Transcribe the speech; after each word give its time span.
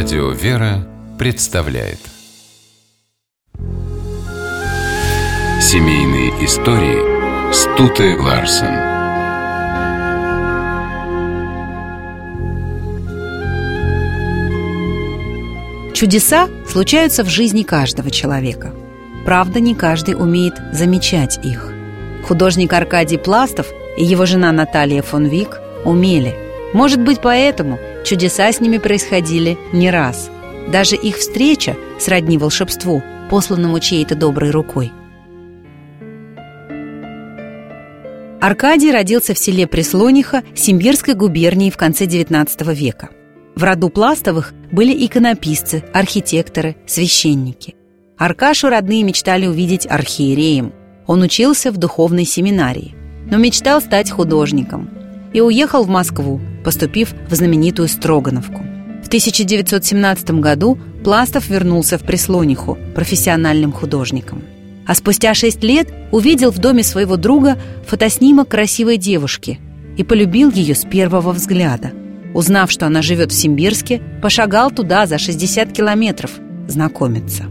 Радио 0.00 0.30
«Вера» 0.30 0.86
представляет 1.18 1.98
Семейные 5.60 6.28
истории 6.44 7.52
Стуты 7.52 8.16
Ларсен 8.16 8.76
Чудеса 15.94 16.48
случаются 16.68 17.24
в 17.24 17.28
жизни 17.28 17.64
каждого 17.64 18.12
человека. 18.12 18.72
Правда, 19.24 19.58
не 19.58 19.74
каждый 19.74 20.14
умеет 20.14 20.54
замечать 20.72 21.44
их. 21.44 21.72
Художник 22.22 22.72
Аркадий 22.72 23.18
Пластов 23.18 23.66
и 23.96 24.04
его 24.04 24.26
жена 24.26 24.52
Наталья 24.52 25.02
фон 25.02 25.24
Вик 25.24 25.58
умели. 25.84 26.36
Может 26.72 27.00
быть, 27.00 27.18
поэтому 27.20 27.80
чудеса 28.08 28.50
с 28.50 28.60
ними 28.60 28.78
происходили 28.78 29.58
не 29.72 29.90
раз. 29.90 30.30
Даже 30.72 30.96
их 30.96 31.18
встреча 31.18 31.76
сродни 32.00 32.38
волшебству, 32.38 33.02
посланному 33.30 33.80
чьей-то 33.80 34.14
доброй 34.14 34.50
рукой. 34.50 34.90
Аркадий 38.40 38.92
родился 38.92 39.34
в 39.34 39.38
селе 39.38 39.66
Преслониха 39.66 40.42
Симбирской 40.54 41.14
губернии 41.14 41.70
в 41.70 41.76
конце 41.76 42.06
XIX 42.06 42.74
века. 42.74 43.10
В 43.54 43.62
роду 43.62 43.90
Пластовых 43.90 44.54
были 44.72 45.04
иконописцы, 45.04 45.84
архитекторы, 45.92 46.76
священники. 46.86 47.74
Аркашу 48.16 48.70
родные 48.70 49.02
мечтали 49.02 49.46
увидеть 49.46 49.86
архиереем. 49.86 50.72
Он 51.06 51.22
учился 51.22 51.70
в 51.70 51.76
духовной 51.76 52.24
семинарии, 52.24 52.94
но 53.30 53.36
мечтал 53.36 53.82
стать 53.82 54.10
художником 54.10 54.88
и 55.34 55.40
уехал 55.40 55.84
в 55.84 55.88
Москву, 55.88 56.40
поступив 56.64 57.14
в 57.28 57.34
знаменитую 57.34 57.88
Строгановку. 57.88 58.62
В 59.02 59.06
1917 59.06 60.30
году 60.32 60.78
Пластов 61.04 61.48
вернулся 61.48 61.98
в 61.98 62.02
Преслониху 62.02 62.76
профессиональным 62.94 63.72
художником. 63.72 64.42
А 64.86 64.94
спустя 64.94 65.34
шесть 65.34 65.62
лет 65.62 65.88
увидел 66.12 66.50
в 66.50 66.58
доме 66.58 66.82
своего 66.82 67.16
друга 67.16 67.58
фотоснимок 67.86 68.48
красивой 68.48 68.96
девушки 68.96 69.60
и 69.96 70.02
полюбил 70.04 70.50
ее 70.50 70.74
с 70.74 70.84
первого 70.84 71.32
взгляда. 71.32 71.92
Узнав, 72.34 72.70
что 72.70 72.86
она 72.86 73.02
живет 73.02 73.32
в 73.32 73.34
Симбирске, 73.34 74.02
пошагал 74.22 74.70
туда 74.70 75.06
за 75.06 75.18
60 75.18 75.72
километров 75.72 76.32
знакомиться. 76.68 77.44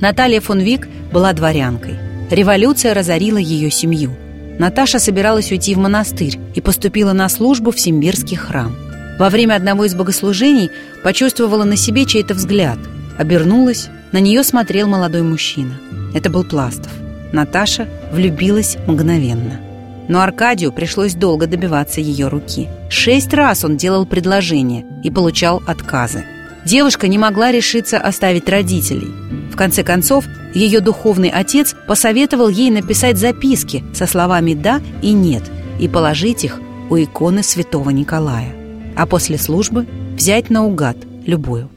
Наталья 0.00 0.40
фон 0.40 0.60
Вик 0.60 0.88
была 1.12 1.32
дворянкой. 1.32 1.94
Революция 2.30 2.94
разорила 2.94 3.38
ее 3.38 3.70
семью. 3.70 4.12
Наташа 4.58 4.98
собиралась 4.98 5.50
уйти 5.52 5.74
в 5.74 5.78
монастырь 5.78 6.38
и 6.54 6.60
поступила 6.60 7.12
на 7.12 7.28
службу 7.28 7.70
в 7.70 7.80
Симбирский 7.80 8.36
храм. 8.36 8.74
Во 9.18 9.28
время 9.28 9.54
одного 9.54 9.84
из 9.84 9.94
богослужений 9.94 10.70
почувствовала 11.02 11.64
на 11.64 11.76
себе 11.76 12.06
чей-то 12.06 12.34
взгляд. 12.34 12.78
Обернулась, 13.18 13.88
на 14.12 14.18
нее 14.18 14.42
смотрел 14.42 14.88
молодой 14.88 15.22
мужчина. 15.22 15.74
Это 16.14 16.30
был 16.30 16.44
Пластов. 16.44 16.90
Наташа 17.32 17.86
влюбилась 18.12 18.76
мгновенно. 18.86 19.60
Но 20.08 20.20
Аркадию 20.20 20.72
пришлось 20.72 21.14
долго 21.14 21.46
добиваться 21.46 22.00
ее 22.00 22.28
руки. 22.28 22.68
Шесть 22.88 23.32
раз 23.32 23.64
он 23.64 23.76
делал 23.76 24.06
предложения 24.06 24.84
и 25.04 25.10
получал 25.10 25.62
отказы. 25.66 26.24
Девушка 26.64 27.06
не 27.06 27.16
могла 27.16 27.52
решиться 27.52 27.98
оставить 27.98 28.48
родителей. 28.48 29.08
В 29.50 29.56
конце 29.56 29.82
концов, 29.82 30.24
ее 30.54 30.80
духовный 30.80 31.28
отец 31.28 31.74
посоветовал 31.86 32.48
ей 32.48 32.70
написать 32.70 33.18
записки 33.18 33.84
со 33.92 34.06
словами 34.06 34.54
«да» 34.54 34.80
и 35.02 35.12
«нет» 35.12 35.42
и 35.78 35.88
положить 35.88 36.44
их 36.44 36.60
у 36.88 36.96
иконы 36.96 37.42
святого 37.42 37.90
Николая. 37.90 38.54
А 38.96 39.06
после 39.06 39.38
службы 39.38 39.86
взять 40.16 40.50
наугад 40.50 40.96
любую. 41.26 41.70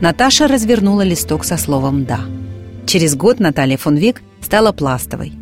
Наташа 0.00 0.48
развернула 0.48 1.02
листок 1.02 1.44
со 1.44 1.56
словом 1.56 2.04
«да». 2.04 2.20
Через 2.86 3.14
год 3.16 3.40
Наталья 3.40 3.76
фон 3.76 3.96
Век 3.96 4.22
стала 4.40 4.72
пластовой. 4.72 5.32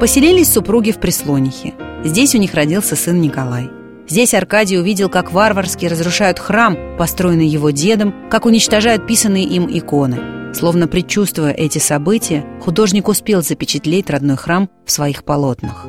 Поселились 0.00 0.52
супруги 0.52 0.92
в 0.92 0.98
Преслонихе. 0.98 1.74
Здесь 2.04 2.34
у 2.34 2.38
них 2.38 2.52
родился 2.52 2.96
сын 2.96 3.20
Николай. 3.20 3.70
Здесь 4.08 4.34
Аркадий 4.34 4.78
увидел, 4.78 5.08
как 5.08 5.32
варварски 5.32 5.86
разрушают 5.86 6.38
храм, 6.38 6.76
построенный 6.96 7.46
его 7.46 7.70
дедом, 7.70 8.14
как 8.30 8.46
уничтожают 8.46 9.06
писанные 9.06 9.44
им 9.44 9.66
иконы. 9.68 10.54
Словно 10.54 10.86
предчувствуя 10.86 11.50
эти 11.50 11.78
события, 11.78 12.44
художник 12.62 13.08
успел 13.08 13.42
запечатлеть 13.42 14.08
родной 14.08 14.36
храм 14.36 14.70
в 14.84 14.92
своих 14.92 15.24
полотнах. 15.24 15.86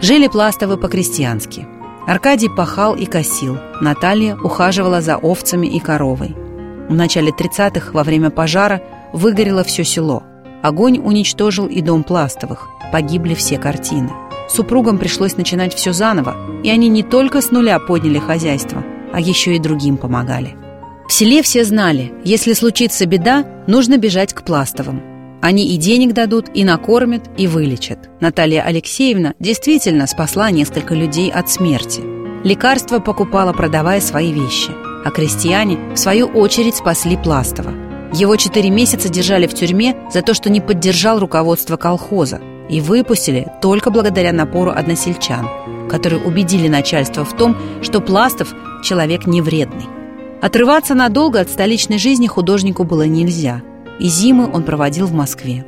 Жили 0.00 0.26
Пластовы 0.26 0.78
по-крестьянски. 0.78 1.66
Аркадий 2.06 2.48
пахал 2.48 2.94
и 2.96 3.04
косил, 3.04 3.58
Наталья 3.80 4.36
ухаживала 4.36 5.00
за 5.00 5.16
овцами 5.16 5.66
и 5.66 5.80
коровой. 5.80 6.34
В 6.88 6.94
начале 6.94 7.30
30-х, 7.30 7.92
во 7.92 8.04
время 8.04 8.30
пожара, 8.30 8.82
выгорело 9.12 9.64
все 9.64 9.84
село. 9.84 10.22
Огонь 10.62 10.98
уничтожил 10.98 11.66
и 11.66 11.80
дом 11.82 12.04
Пластовых, 12.04 12.68
погибли 12.90 13.34
все 13.34 13.58
картины. 13.58 14.10
Супругам 14.48 14.98
пришлось 14.98 15.36
начинать 15.36 15.74
все 15.74 15.92
заново, 15.92 16.36
и 16.62 16.70
они 16.70 16.88
не 16.88 17.02
только 17.02 17.40
с 17.40 17.50
нуля 17.50 17.78
подняли 17.78 18.18
хозяйство, 18.18 18.84
а 19.12 19.20
еще 19.20 19.56
и 19.56 19.58
другим 19.58 19.96
помогали. 19.96 20.54
В 21.08 21.12
селе 21.12 21.42
все 21.42 21.64
знали, 21.64 22.12
если 22.24 22.52
случится 22.52 23.06
беда, 23.06 23.44
нужно 23.66 23.96
бежать 23.96 24.32
к 24.32 24.42
Пластовым. 24.42 25.02
Они 25.42 25.74
и 25.74 25.76
денег 25.76 26.14
дадут, 26.14 26.46
и 26.54 26.64
накормят, 26.64 27.24
и 27.36 27.46
вылечат. 27.46 28.08
Наталья 28.20 28.62
Алексеевна 28.62 29.34
действительно 29.38 30.06
спасла 30.06 30.50
несколько 30.50 30.94
людей 30.94 31.30
от 31.30 31.50
смерти. 31.50 32.00
Лекарства 32.44 32.98
покупала, 32.98 33.52
продавая 33.52 34.00
свои 34.00 34.32
вещи. 34.32 34.70
А 35.04 35.10
крестьяне, 35.10 35.78
в 35.94 35.98
свою 35.98 36.26
очередь, 36.28 36.76
спасли 36.76 37.18
Пластова. 37.18 37.72
Его 38.14 38.36
четыре 38.36 38.70
месяца 38.70 39.10
держали 39.10 39.46
в 39.46 39.52
тюрьме 39.52 39.96
за 40.10 40.22
то, 40.22 40.32
что 40.32 40.48
не 40.48 40.62
поддержал 40.62 41.18
руководство 41.18 41.76
колхоза– 41.76 42.40
и 42.68 42.80
выпустили 42.80 43.48
только 43.60 43.90
благодаря 43.90 44.32
напору 44.32 44.70
односельчан, 44.70 45.48
которые 45.88 46.22
убедили 46.22 46.68
начальство 46.68 47.24
в 47.24 47.36
том, 47.36 47.56
что 47.82 48.00
Пластов– 48.00 48.54
человек 48.82 49.26
невредный. 49.26 49.86
Отрываться 50.40 50.94
надолго 50.94 51.40
от 51.40 51.48
столичной 51.48 51.98
жизни 51.98 52.26
художнику 52.26 52.84
было 52.84 53.06
нельзя, 53.06 53.62
и 53.98 54.08
зимы 54.08 54.50
он 54.52 54.62
проводил 54.62 55.06
в 55.06 55.14
Москве. 55.14 55.64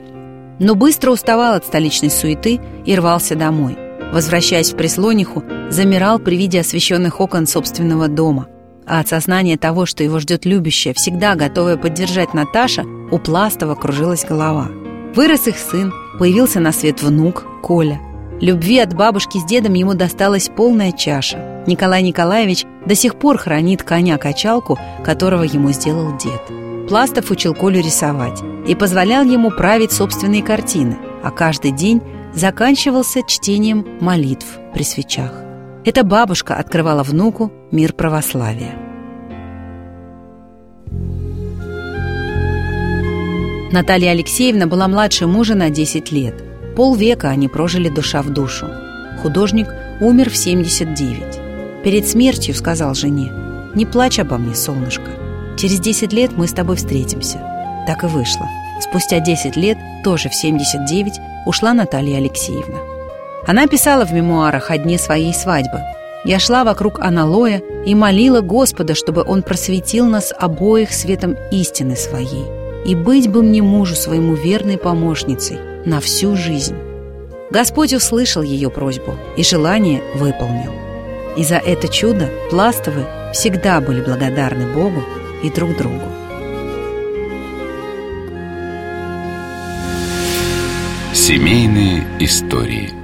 Но 0.59 0.75
быстро 0.75 1.11
уставал 1.11 1.55
от 1.55 1.67
столичной 1.67 2.11
суеты 2.11 2.61
и 2.85 2.95
рвался 2.95 3.37
домой. 3.37 3.79
Возвращаясь 4.13 4.73
в 4.73 4.77
Преслониху, 4.77 5.43
замирал 5.71 6.19
при 6.19 6.37
виде 6.37 6.61
освещенных 6.61 7.21
окон 7.21 7.47
собственного 7.47 8.09
дома. 8.09 8.47
А 8.87 9.01
от 9.01 9.09
сознания 9.09 9.57
того, 9.57 9.85
что 9.85 10.05
его 10.05 10.21
ждет 10.21 10.45
любящая, 10.45 10.95
всегда 10.95 11.35
готовая 11.35 11.77
поддержать 11.77 12.35
Наташа, 12.35 12.85
у 13.11 13.19
Пластова 13.19 13.75
кружилась 13.75 14.25
голова. 14.25 14.69
Вырос 15.17 15.49
их 15.49 15.57
сын, 15.57 15.93
Появился 16.19 16.61
на 16.61 16.73
свет 16.73 17.03
внук 17.03 17.45
Коля. 17.63 18.01
Любви 18.41 18.79
от 18.79 18.95
бабушки 18.95 19.39
с 19.39 19.45
дедом 19.45 19.75
ему 19.75 19.95
досталась 19.95 20.49
полная 20.49 20.93
чаша. 20.93 21.63
Николай 21.67 22.03
Николаевич 22.03 22.65
до 22.87 22.95
сих 22.95 23.17
пор 23.17 23.39
хранит 23.39 23.83
коня-качалку, 23.83 24.79
которого 25.05 25.43
ему 25.43 25.73
сделал 25.73 26.17
дед. 26.17 26.89
Пластов 26.89 27.31
учил 27.31 27.55
Колю 27.55 27.81
рисовать 27.81 28.43
и 28.67 28.75
позволял 28.75 29.25
ему 29.25 29.51
править 29.51 29.93
собственные 29.93 30.43
картины, 30.43 30.97
а 31.23 31.31
каждый 31.31 31.73
день 31.73 32.01
заканчивался 32.33 33.21
чтением 33.27 33.87
молитв 34.01 34.47
при 34.73 34.85
свечах. 34.85 35.33
Эта 35.85 36.03
бабушка 36.03 36.55
открывала 36.57 37.03
внуку 37.03 37.53
мир 37.71 37.93
православия. 37.93 38.86
Наталья 43.73 44.13
Алексеевна 44.13 44.69
была 44.69 44.87
младше 44.87 45.27
мужа 45.27 45.57
на 45.57 45.71
10 45.71 46.13
лет. 46.13 46.35
Полвека 46.77 47.31
они 47.31 47.49
прожили 47.49 47.89
душа 47.89 48.23
в 48.23 48.31
душу. 48.31 48.69
Художник 49.23 49.67
умер 50.01 50.31
в 50.31 50.37
79. 50.37 51.83
Перед 51.83 52.07
смертью 52.07 52.55
сказал 52.55 52.95
жене, 52.95 53.33
«Не 53.75 53.85
плачь 53.85 54.21
обо 54.21 54.39
мне, 54.39 54.55
солнышко. 54.55 55.11
Через 55.59 55.81
10 55.81 56.13
лет 56.13 56.31
мы 56.37 56.47
с 56.47 56.53
тобой 56.53 56.77
встретимся». 56.77 57.39
Так 57.89 58.05
и 58.05 58.07
вышло. 58.07 58.47
Спустя 58.81 59.19
10 59.19 59.57
лет, 59.57 59.79
тоже 60.05 60.29
в 60.29 60.35
79, 60.35 61.15
ушла 61.45 61.75
Наталья 61.75 62.19
Алексеевна. 62.19 62.79
Она 63.49 63.67
писала 63.67 64.05
в 64.07 64.13
мемуарах 64.13 64.71
о 64.71 64.79
дне 64.79 64.97
своей 64.97 65.35
свадьбы. 65.35 65.81
«Я 66.25 66.39
шла 66.39 66.63
вокруг 66.63 67.01
аналоя 67.01 67.61
и 67.85 67.97
молила 67.97 68.43
Господа, 68.43 68.95
чтобы 68.95 69.25
Он 69.27 69.43
просветил 69.43 70.07
нас 70.07 70.33
обоих 70.39 70.93
светом 70.93 71.37
истины 71.51 71.97
своей 71.97 72.66
и 72.87 72.95
быть 72.95 73.29
бы 73.29 73.43
мне 73.43 73.63
мужу 73.63 73.97
своему 73.97 74.35
верной 74.35 74.79
помощницей 74.79 75.59
на 75.85 76.01
всю 76.01 76.37
жизнь. 76.37 76.77
Господь 77.51 77.93
услышал 77.93 78.43
ее 78.43 78.71
просьбу 78.71 79.17
и 79.37 79.43
желание 79.43 80.03
выполнил. 80.15 80.73
И 81.37 81.45
за 81.45 81.57
это 81.57 81.89
чудо 81.89 82.31
Пластовы 82.51 83.05
всегда 83.33 83.81
были 83.81 84.01
благодарны 84.01 84.73
Богу 84.73 85.03
и 85.43 85.51
друг 85.51 85.77
другу. 85.77 86.01
Семейные 91.13 92.05
истории 92.21 92.96